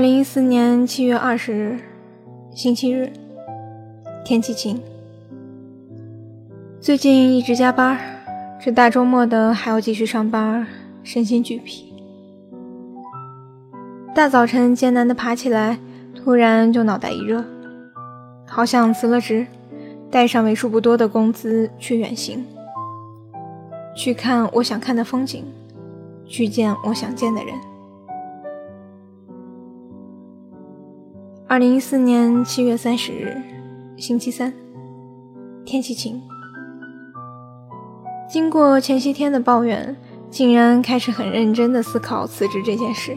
[0.00, 1.78] 二零一四年七月二十日，
[2.54, 3.12] 星期日，
[4.24, 4.80] 天气晴。
[6.80, 8.00] 最近一直加班，
[8.58, 10.66] 这大周末的还要继续上班，
[11.02, 11.92] 身心俱疲。
[14.14, 15.78] 大早晨艰难的爬起来，
[16.14, 17.44] 突然就脑袋一热，
[18.46, 19.46] 好想辞了职，
[20.10, 22.42] 带上为数不多的工资去远行，
[23.94, 25.44] 去看我想看的风景，
[26.26, 27.54] 去见我想见的人。
[31.50, 33.36] 二零一四年七月三十日，
[33.96, 34.52] 星期三，
[35.64, 36.22] 天气晴。
[38.28, 39.96] 经过前些天的抱怨，
[40.30, 43.16] 竟然开始很认真的思考辞职这件事。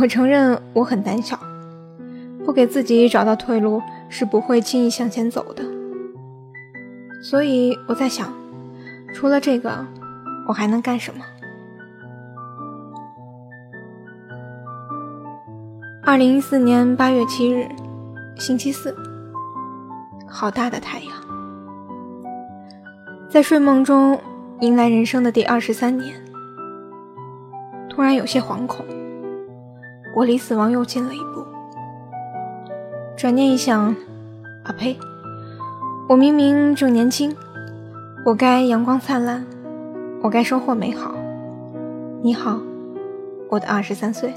[0.00, 1.36] 我承认我很胆小，
[2.44, 5.64] 不给自己找到退路是不会轻易向前走的。
[7.24, 8.32] 所以我在想，
[9.12, 9.84] 除了这个，
[10.46, 11.24] 我还能干什么？
[16.10, 17.68] 二零一四年八月七日，
[18.34, 18.92] 星期四。
[20.26, 21.08] 好大的太阳！
[23.28, 24.18] 在睡梦中
[24.58, 26.12] 迎来人生的第二十三年，
[27.88, 28.84] 突然有些惶恐。
[30.16, 31.46] 我离死亡又近了一步。
[33.16, 33.94] 转念一想，
[34.64, 34.98] 啊呸！
[36.08, 37.32] 我明明正年轻，
[38.26, 39.46] 我该阳光灿烂，
[40.22, 41.14] 我该收获美好。
[42.20, 42.58] 你好，
[43.48, 44.34] 我的二十三岁。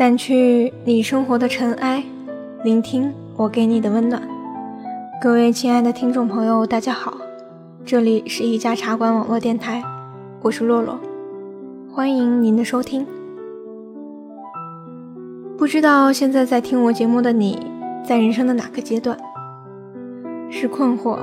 [0.00, 2.02] 掸去你生活的尘埃，
[2.64, 4.22] 聆听我给你的温暖。
[5.20, 7.18] 各位亲爱的听众朋友，大家好，
[7.84, 9.82] 这里是一家茶馆网络电台，
[10.40, 10.98] 我是洛洛，
[11.92, 13.06] 欢迎您的收听。
[15.58, 17.66] 不知道现在在听我节目的你，
[18.02, 19.18] 在人生的哪个阶段？
[20.48, 21.18] 是困惑，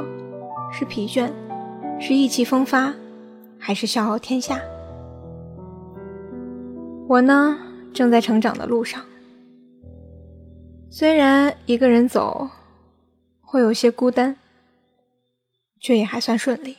[0.72, 1.32] 是疲倦，
[2.00, 2.94] 是意气风发，
[3.58, 4.60] 还是笑傲天下？
[7.08, 7.58] 我呢？
[7.98, 9.04] 正在成长的路上，
[10.92, 12.48] 虽然一个人走
[13.42, 14.38] 会有些孤单，
[15.80, 16.78] 却也还算顺利。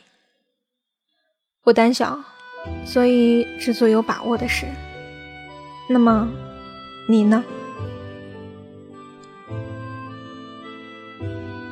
[1.65, 2.23] 我胆小，
[2.85, 4.65] 所以只做有把握的事。
[5.89, 6.29] 那么，
[7.09, 7.43] 你呢？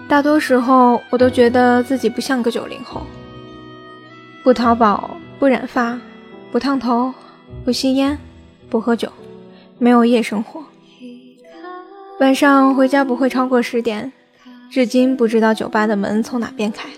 [0.09, 3.07] 大多时候，我都觉得自己不像个九零后，
[4.43, 5.97] 不淘宝，不染发，
[6.51, 7.13] 不烫头，
[7.63, 8.19] 不吸烟，
[8.69, 9.09] 不喝酒。
[9.79, 10.63] 没有夜生活，
[12.19, 14.11] 晚上回家不会超过十点，
[14.71, 16.89] 至今不知道酒吧的门从哪边开。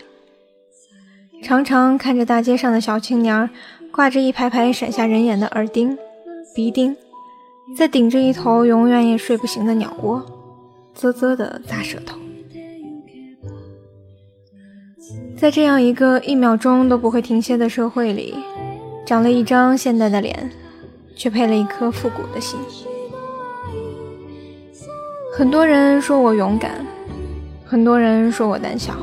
[1.44, 3.50] 常常看着大街上的小青年，
[3.91, 5.97] 挂着一排排闪瞎人眼的耳钉、
[6.56, 6.95] 鼻钉，
[7.78, 10.25] 在顶着一头永远也睡不醒的鸟窝，
[10.94, 12.18] 啧啧的咂舌头。
[15.38, 18.35] 在这样一个一秒钟都不会停歇的社会里，
[19.06, 20.50] 长了一张现代的脸。
[21.19, 22.57] 却配了一颗复古的心。
[25.35, 26.85] 很多人说我勇敢，
[27.66, 28.94] 很多人说我胆小，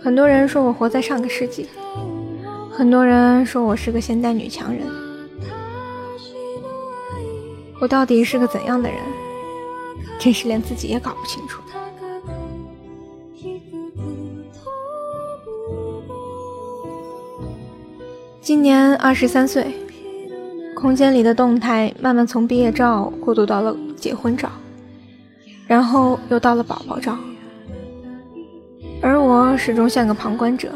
[0.00, 1.68] 很多人说我活在上个世纪，
[2.70, 4.86] 很多人说我是个现代女强人。
[7.80, 8.98] 我到底是个怎样的人？
[10.20, 11.60] 真是连自己也搞不清楚。
[18.40, 19.83] 今年二十三岁。
[20.84, 24.50] 空间里的动态慢慢从毕业照过渡到了结婚照，
[25.66, 27.16] 然后又到了宝宝照，
[29.00, 30.70] 而我始终像个旁观者，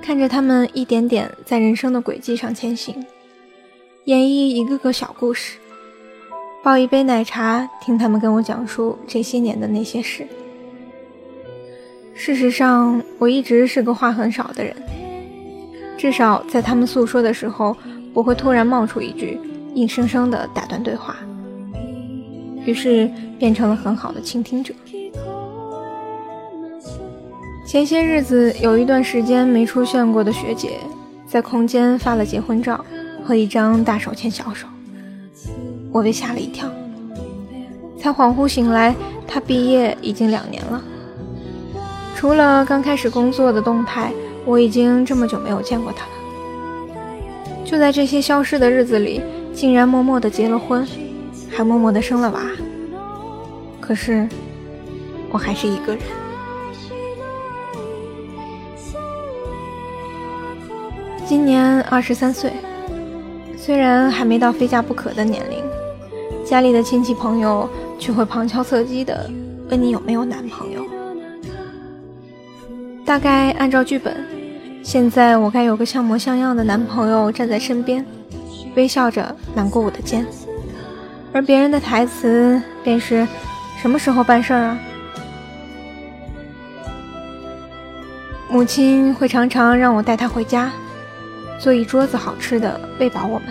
[0.00, 2.94] 看着他们一点点在人生的轨迹上前行，
[4.04, 5.58] 演绎一个个小故事，
[6.62, 10.24] 抱一杯奶茶，听他们跟我讲述这些年的那些事。
[12.14, 14.76] 事实上，我一直是个话很少的人，
[15.96, 17.76] 至少在他们诉说的时候。
[18.18, 19.40] 我会突然冒出一句，
[19.74, 21.14] 硬生生的打断对话，
[22.66, 24.74] 于是变成了很好的倾听者。
[27.64, 30.80] 前些日子有一段时间没出现过的学姐，
[31.28, 32.84] 在空间发了结婚照
[33.24, 34.66] 和一张大手牵小手，
[35.92, 36.68] 我被吓了一跳，
[38.00, 38.96] 才恍惚醒来，
[39.28, 40.82] 她毕业已经两年了。
[42.16, 44.12] 除了刚开始工作的动态，
[44.44, 46.17] 我已经这么久没有见过她了。
[47.70, 49.20] 就在这些消失的日子里，
[49.52, 50.88] 竟然默默的结了婚，
[51.50, 52.40] 还默默的生了娃。
[53.78, 54.26] 可是，
[55.30, 56.02] 我还是一个人。
[61.26, 62.50] 今年二十三岁，
[63.54, 65.62] 虽然还没到非嫁不可的年龄，
[66.46, 67.68] 家里的亲戚朋友
[67.98, 69.30] 却会旁敲侧击的
[69.68, 70.86] 问你有没有男朋友。
[73.04, 74.16] 大概按照剧本，
[74.88, 78.02] 现在我该有个像模像样的男朋友站在身边，
[78.74, 80.24] 微笑着揽过我的肩，
[81.30, 83.28] 而别人的台词便是：
[83.82, 84.78] 什么时候办事儿啊？
[88.48, 90.72] 母亲会常常让我带她回家。
[91.60, 93.48] 做一桌子好吃的喂饱我们。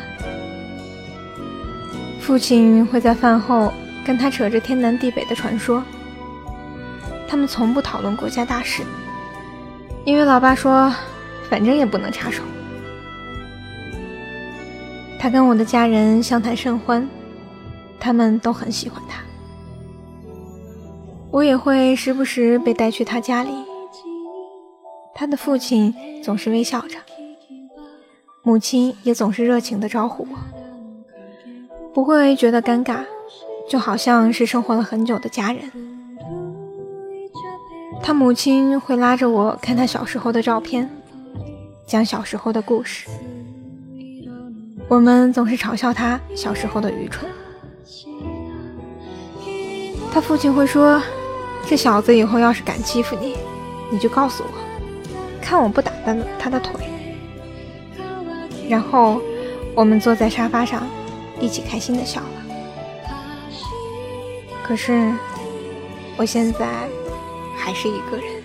[2.19, 3.71] 父亲会在饭后
[4.03, 5.83] 跟他扯着天南地北的传说。
[7.27, 8.81] 他们从不讨论国家大事，
[10.03, 10.91] 因为老爸说，
[11.49, 12.43] 反正也不能插手。
[15.19, 17.07] 他跟我的家人相谈甚欢，
[17.99, 19.21] 他们都很喜欢他。
[21.31, 23.49] 我也会时不时被带去他家里，
[25.13, 26.97] 他的父亲总是微笑着。
[28.43, 30.37] 母亲也总是热情地招呼我，
[31.93, 32.99] 不会觉得尴尬，
[33.67, 35.69] 就好像是生活了很久的家人。
[38.01, 40.89] 他母亲会拉着我看他小时候的照片，
[41.87, 43.07] 讲小时候的故事。
[44.89, 47.31] 我们总是嘲笑他小时候的愚蠢。
[50.13, 51.01] 他父亲会说
[51.65, 53.37] ：“这小子以后要是敢欺负你，
[53.89, 54.49] 你就告诉我，
[55.41, 56.73] 看我不打断他的腿。”
[58.67, 59.21] 然后，
[59.73, 60.85] 我们坐在沙发上，
[61.39, 62.27] 一起开心的笑了。
[64.61, 65.13] 可是，
[66.17, 66.67] 我现在
[67.55, 68.36] 还是一个人。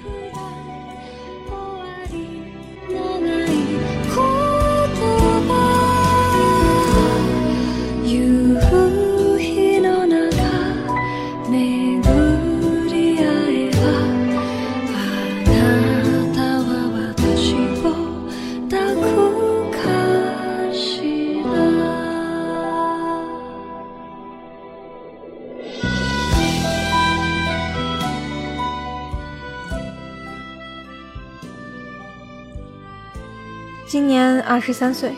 [34.63, 35.13] 十三岁，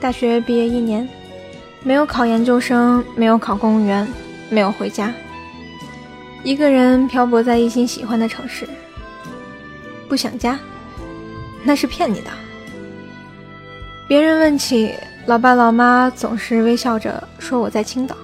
[0.00, 1.06] 大学毕业一年，
[1.84, 4.08] 没有考研究生，没有考公务员，
[4.48, 5.12] 没有回家，
[6.42, 8.66] 一个人漂泊在一心喜欢的城市。
[10.08, 10.58] 不想家，
[11.62, 12.30] 那是骗你的。
[14.08, 14.94] 别人问起
[15.26, 18.16] 老爸老妈，总是微笑着说我在青岛，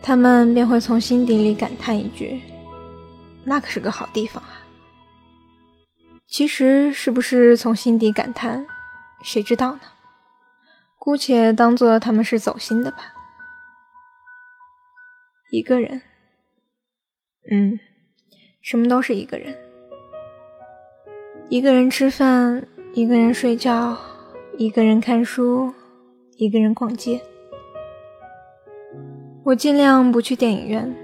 [0.00, 2.40] 他们便会从心底里感叹一句
[3.44, 4.64] ：“那可是个好地方啊。”
[6.26, 8.66] 其实是不是从心底感叹，
[9.22, 9.80] 谁知道呢？
[10.98, 13.14] 姑且当做他们是走心的吧。
[15.50, 16.02] 一个人，
[17.50, 17.80] 嗯，
[18.60, 19.56] 什么都是一个人。
[21.48, 23.98] 一个人吃饭，一个人睡觉，
[24.58, 25.72] 一个人看书，
[26.36, 27.20] 一个人逛街。
[29.44, 30.94] 我尽量不去电影院，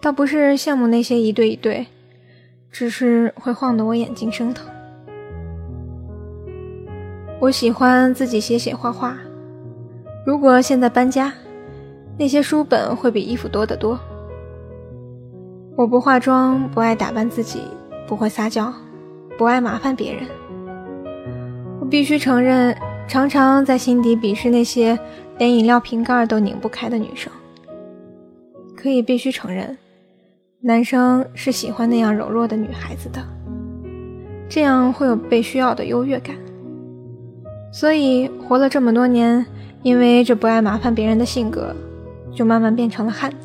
[0.00, 1.86] 倒不是羡慕那些一对一对。
[2.70, 4.70] 只是会晃得我眼睛生疼。
[7.40, 9.16] 我喜欢自己写写画画。
[10.26, 11.32] 如果现在搬家，
[12.18, 13.98] 那些书本会比衣服多得多。
[15.76, 17.62] 我不化妆，不爱打扮自己，
[18.08, 18.74] 不会撒娇，
[19.38, 20.24] 不爱麻烦别人。
[21.80, 22.76] 我必须承认，
[23.06, 24.98] 常常在心底鄙视那些
[25.38, 27.32] 连饮料瓶盖都拧不开的女生。
[28.76, 29.78] 可以必须承认。
[30.60, 33.22] 男生是喜欢那样柔弱的女孩子的，
[34.48, 36.34] 这样会有被需要的优越感。
[37.70, 39.44] 所以活了这么多年，
[39.82, 41.74] 因为这不爱麻烦别人的性格，
[42.32, 43.36] 就慢慢变成了汉子。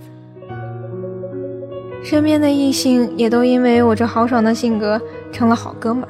[2.03, 5.01] 身边的异性也都因为我这豪爽的性格
[5.31, 6.09] 成了好哥们儿。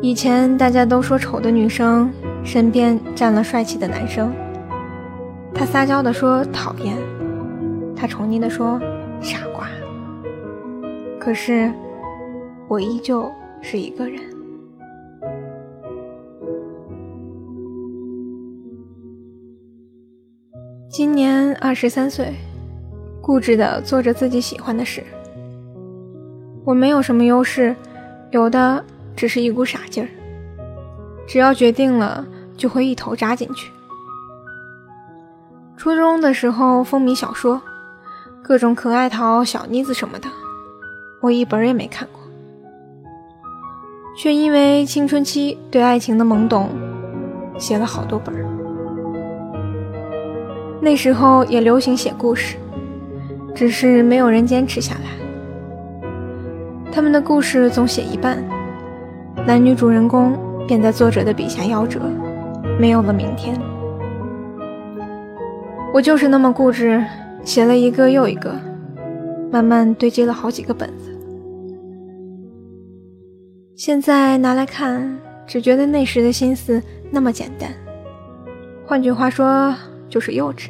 [0.00, 2.10] 以前大家都说丑的女生
[2.42, 4.32] 身边站了帅气的男生，
[5.54, 6.96] 他撒娇的说讨厌，
[7.94, 8.80] 他宠溺的说。
[9.24, 9.68] 傻瓜，
[11.20, 11.72] 可是
[12.66, 14.20] 我依旧是一个人。
[20.92, 22.34] 今年二十三岁，
[23.22, 25.02] 固执的做着自己喜欢的事。
[26.66, 27.74] 我没有什么优势，
[28.30, 28.84] 有的
[29.16, 30.08] 只是一股傻劲儿。
[31.26, 32.26] 只要决定了，
[32.58, 33.72] 就会一头扎进去。
[35.78, 37.58] 初中的时候风靡小说。
[38.42, 40.28] 各种可爱桃、小妮子什么的，
[41.22, 42.20] 我一本也没看过，
[44.14, 46.68] 却因为青春期对爱情的懵懂，
[47.56, 48.61] 写了好多本。
[50.84, 52.56] 那时候也流行写故事，
[53.54, 56.10] 只是没有人坚持下来。
[56.90, 58.42] 他们的故事总写一半，
[59.46, 60.36] 男女主人公
[60.66, 62.00] 便在作者的笔下夭折，
[62.80, 63.56] 没有了明天。
[65.94, 67.00] 我就是那么固执，
[67.44, 68.52] 写了一个又一个，
[69.52, 71.16] 慢慢堆积了好几个本子。
[73.76, 77.70] 现在拿来看，只觉得那时的心思那么简单，
[78.84, 79.72] 换句话说
[80.12, 80.68] 就是幼稚。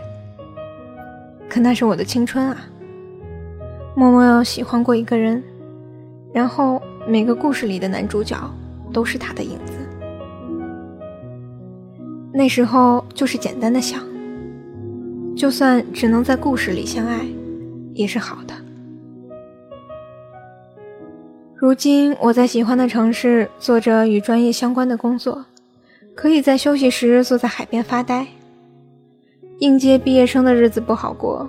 [1.49, 2.57] 可那是我的青春啊！
[3.97, 5.43] 默默喜欢过一个人，
[6.33, 8.39] 然后每个故事里的男主角
[8.93, 9.73] 都是他的影子。
[12.33, 14.01] 那时候就是简单的想，
[15.37, 17.27] 就算只能在故事里相爱，
[17.95, 18.55] 也是好的。
[21.57, 25.45] 如今我在喜欢的城市做着与专业相关的工作，
[26.15, 28.25] 可以在休息时坐在海边发呆。
[29.62, 31.49] 应届毕业生的日子不好过，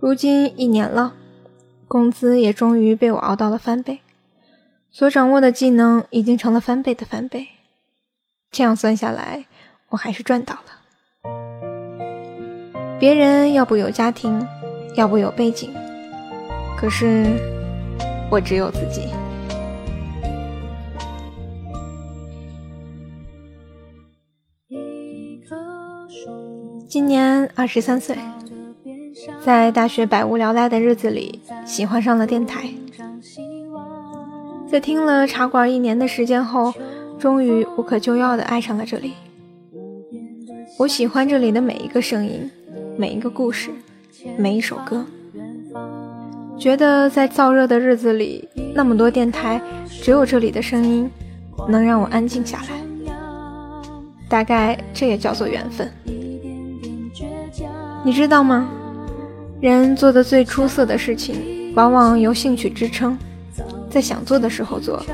[0.00, 1.12] 如今一年了，
[1.86, 4.00] 工资也终于被我熬到了翻倍，
[4.90, 7.48] 所掌握的技能已经成了翻倍的翻倍。
[8.50, 9.44] 这样算下来，
[9.90, 11.30] 我还是赚到了。
[12.98, 14.42] 别人要不有家庭，
[14.94, 15.74] 要不有背景，
[16.78, 17.26] 可是
[18.30, 19.10] 我只有自己。
[26.88, 28.16] 今年二十三岁，
[29.44, 32.68] 在大学百无聊赖的日子里，喜欢上了电台。
[34.70, 36.72] 在听了茶馆一年的时间后，
[37.18, 39.14] 终于无可救药的爱上了这里。
[40.78, 42.50] 我喜欢这里的每一个声音，
[42.96, 43.70] 每一个故事，
[44.36, 45.04] 每一首歌。
[46.58, 51.10] 觉得在燥热的日子里，那么多电台，只有这里的声音
[51.68, 52.80] 能让我安静下来。
[54.28, 55.92] 大概这也叫做缘分。
[58.06, 58.68] 你知道吗？
[59.60, 63.18] 人做的最出色的事情，往往由兴趣支撑，
[63.90, 65.04] 在想做的时候做，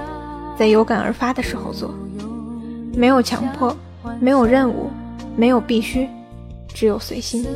[0.59, 1.91] 在有感而发的时候做，
[2.95, 3.75] 没有强迫，
[4.21, 4.91] 没有任务，
[5.35, 6.07] 没有必须，
[6.69, 7.47] 只有随心。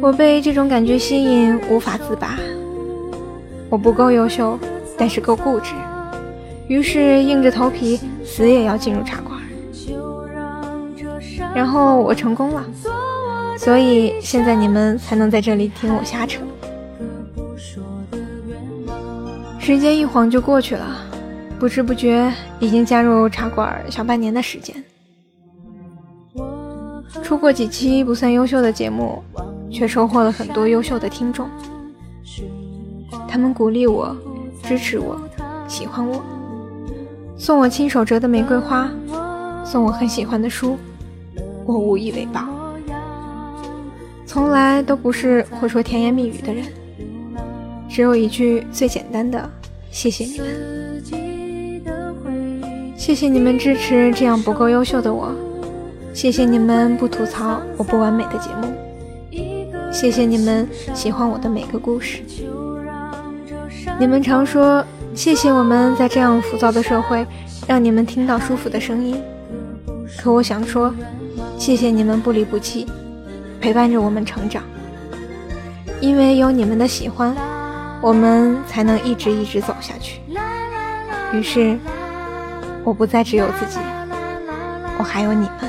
[0.00, 2.38] 我被这种感觉吸引，无法自拔。
[3.68, 4.58] 我不够优秀，
[4.96, 5.74] 但是够固执，
[6.68, 9.38] 于是硬着头皮，死也要进入茶馆。
[11.54, 12.64] 然后我成功了。
[13.56, 16.40] 所以现在你们才能在这里听我瞎扯。
[19.58, 20.86] 时间一晃就过去了，
[21.58, 24.76] 不知不觉已经加入茶馆小半年的时间。
[27.22, 29.20] 出过几期不算优秀的节目，
[29.70, 31.48] 却收获了很多优秀的听众。
[33.26, 34.16] 他们鼓励我，
[34.62, 35.20] 支持我，
[35.66, 36.22] 喜欢我，
[37.36, 38.88] 送我亲手折的玫瑰花，
[39.64, 40.78] 送我很喜欢的书，
[41.64, 42.55] 我无以为报。
[44.26, 46.64] 从来都不是会说甜言蜜语的人，
[47.88, 49.48] 只有一句最简单的
[49.90, 50.48] “谢谢你们”。
[52.98, 55.30] 谢谢你们支持这样不够优秀的我，
[56.12, 58.66] 谢谢你们不吐槽我不完美的节目，
[59.92, 62.20] 谢谢你们喜欢我的每个故事。
[64.00, 67.24] 你们常说谢谢我们在这样浮躁的社会
[67.68, 69.22] 让你们听到舒服的声音，
[70.18, 70.92] 可我想说，
[71.56, 72.86] 谢谢你们不离不弃。
[73.66, 74.62] 陪伴着我们成长，
[76.00, 77.34] 因为有你们的喜欢，
[78.00, 80.20] 我们才能一直一直走下去。
[81.32, 81.76] 于是，
[82.84, 83.80] 我不再只有自己，
[84.98, 85.68] 我还有你们。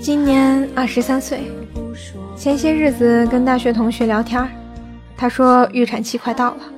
[0.00, 1.50] 今年二十三岁，
[2.36, 4.48] 前些日子跟大学同学聊天，
[5.16, 6.73] 他说预产期快到了。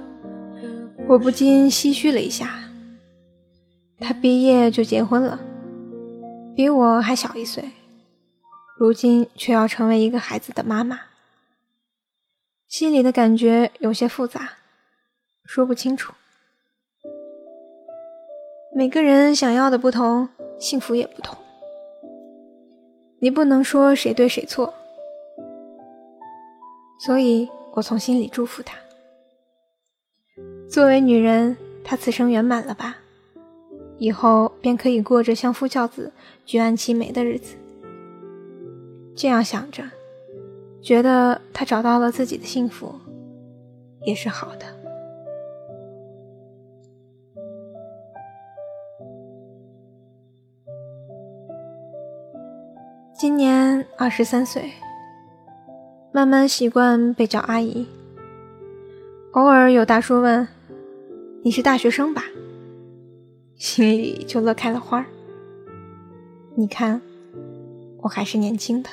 [1.09, 2.59] 我不禁唏嘘了一下，
[4.01, 5.39] 他毕业就结婚了，
[6.57, 7.71] 比我还小一岁，
[8.77, 10.99] 如今却要成为一个孩子的妈妈，
[12.67, 14.55] 心里的感觉有些复杂，
[15.45, 16.13] 说不清楚。
[18.75, 21.39] 每个人想要的不同，幸福也不同，
[23.21, 24.75] 你不能说谁对谁错，
[26.99, 28.77] 所以我从心里祝福他。
[30.68, 32.99] 作为女人，她此生圆满了吧？
[33.99, 36.12] 以后便可以过着相夫教子、
[36.44, 37.56] 举案齐眉的日子。
[39.14, 39.82] 这样想着，
[40.82, 42.94] 觉得她找到了自己的幸福，
[44.04, 44.66] 也是好的。
[53.14, 54.73] 今年二十三岁，
[56.12, 57.87] 慢慢习惯被叫阿姨。
[59.32, 60.46] 偶尔有大叔问。
[61.47, 62.25] 你是大学生吧？
[63.55, 65.07] 心里就乐开了花儿
[66.57, 67.00] 你看，
[67.99, 68.91] 我还是年轻的。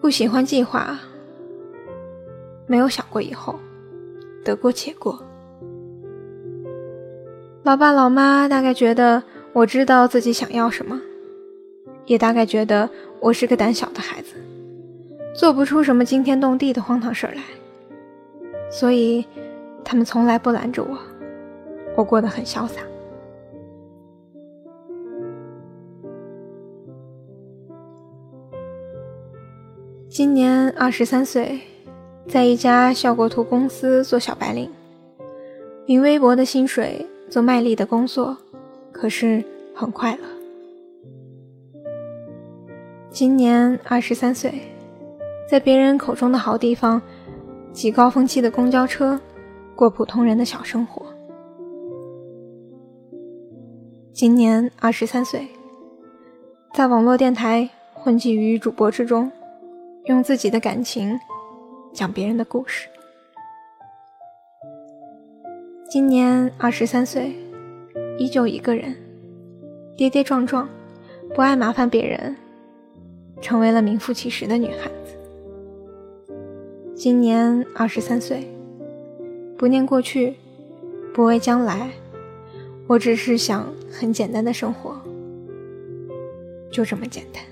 [0.00, 0.98] 不喜欢计划，
[2.66, 3.54] 没有想过以后，
[4.44, 5.24] 得过且过。
[7.62, 9.22] 老爸老妈大概觉得
[9.52, 11.00] 我知道自己想要什么，
[12.04, 14.34] 也大概觉得我是个胆小的孩子，
[15.36, 17.42] 做不出什么惊天动地的荒唐事儿来，
[18.70, 19.26] 所以
[19.84, 20.96] 他们从来不拦着我，
[21.96, 22.80] 我过得很潇洒。
[30.08, 31.60] 今年二十三岁，
[32.26, 34.70] 在一家效果图公司做小白领，
[35.86, 38.36] 领微薄的薪水，做卖力的工作，
[38.92, 39.42] 可是
[39.74, 40.22] 很快乐。
[43.08, 44.52] 今年二十三岁，
[45.48, 47.00] 在别人口中的好地方，
[47.72, 49.18] 挤高峰期的公交车，
[49.74, 51.06] 过普通人的小生活。
[54.12, 55.48] 今年二十三岁，
[56.74, 59.30] 在网络电台混迹于主播之中。
[60.06, 61.20] 用自己的感情
[61.92, 62.88] 讲别人的故事。
[65.90, 67.36] 今年二十三岁，
[68.18, 68.96] 依旧一个人，
[69.96, 70.66] 跌跌撞撞，
[71.34, 72.34] 不爱麻烦别人，
[73.42, 74.90] 成为了名副其实的女孩。
[77.02, 78.46] 今年二十三岁，
[79.56, 80.34] 不念过去，
[81.14, 81.92] 不畏将来，
[82.86, 85.00] 我只是想很简单的生活，
[86.70, 87.42] 就这么简单。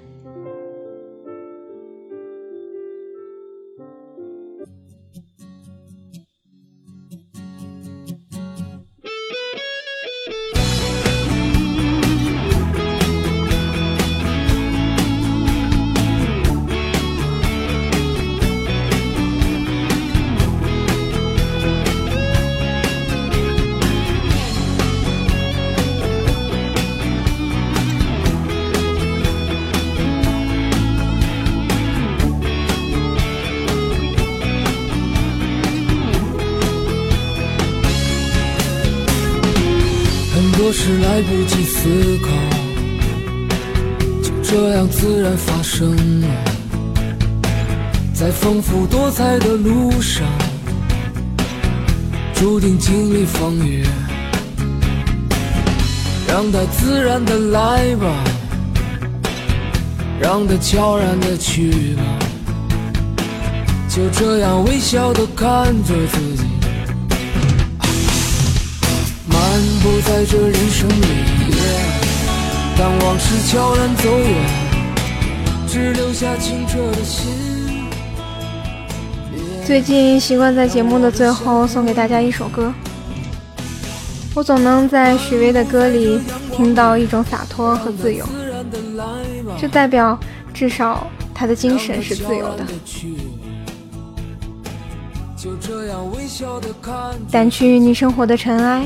[41.18, 42.28] 来不及思考，
[44.22, 46.28] 就这样自然发生了。
[48.14, 50.24] 在丰富多彩的路上，
[52.34, 53.84] 注定经历风雨。
[56.28, 58.06] 让它自然的来吧，
[60.20, 62.02] 让它悄然的去吧。
[63.88, 66.47] 就这样微笑的看着自己。
[69.78, 71.06] 漫步在这人生里，
[72.76, 74.34] 当往事悄然走远，
[75.68, 77.30] 只留下清澈的心。
[79.64, 82.72] 最近习惯在节目的最后送给大家一首歌，
[84.34, 86.18] 我总能在许巍的歌里
[86.52, 88.26] 听到一种洒脱和自由，
[89.60, 90.18] 这代表
[90.52, 92.66] 至少他的精神是自由的。
[97.30, 98.84] 掸去你生活的尘埃。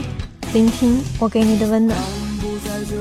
[0.52, 1.98] 聆听我给你的温暖，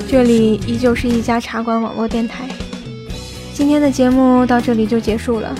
[0.07, 2.47] 这里依旧是一家茶馆网络电台。
[3.53, 5.53] 今天的节目到这里就结束了，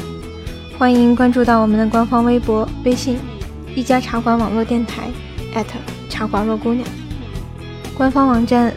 [0.78, 3.18] 欢迎关注到我们的官方微博、微信
[3.76, 5.10] “一家茶馆网络电台”
[6.10, 6.88] 茶馆若姑娘，
[7.98, 8.74] 官方网站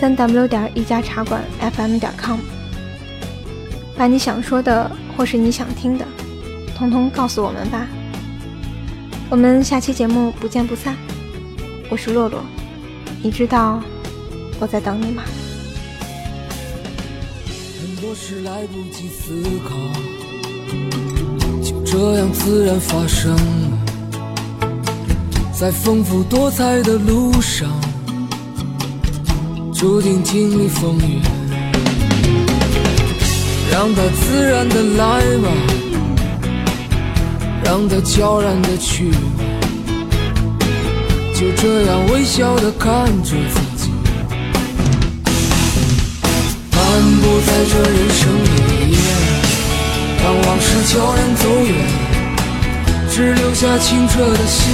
[0.00, 2.38] 三 w 点一家茶馆 fm 点 com，
[3.96, 6.04] 把你想说的或是你想听的，
[6.76, 7.84] 通通告诉我们吧。
[9.28, 10.96] 我们下期节目不见不散。
[11.90, 12.38] 我是洛洛，
[13.22, 13.82] 你知道
[14.60, 15.22] 我在等你吗？
[17.80, 19.74] 很多事来不及思考，
[21.62, 23.78] 就这样自然发生了。
[25.50, 27.70] 在丰富多彩的路上，
[29.72, 31.22] 注定经历风雨。
[33.70, 35.48] 让它自然的来吧，
[37.64, 39.47] 让它悄然的去吧。
[41.38, 43.92] 就这样微笑的看着自己，
[46.72, 46.82] 漫
[47.22, 48.98] 步在这人生里，
[50.20, 51.72] 当往事悄然走远，
[53.08, 54.66] 只留下清澈的心，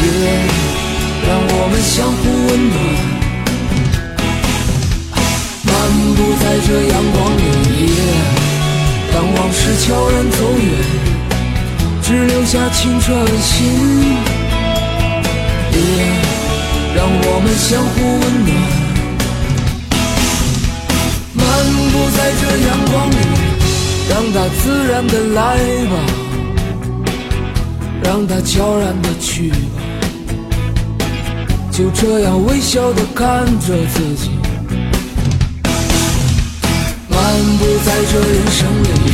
[0.00, 0.06] 也
[1.28, 2.76] 让我们相互温暖。
[5.66, 5.70] 漫
[6.16, 7.92] 步在这阳光里，
[9.12, 10.66] 当往事悄然走远，
[12.02, 13.55] 只留下清澈的心。
[17.68, 18.54] 相互温暖，
[21.34, 21.44] 漫
[21.90, 23.14] 步在这阳光里，
[24.08, 25.40] 让它自然的来
[25.90, 25.94] 吧，
[28.04, 29.56] 让它悄然的去吧，
[31.72, 34.30] 就这样微笑的看着自己，
[37.08, 37.18] 漫
[37.58, 39.05] 步在这人生里。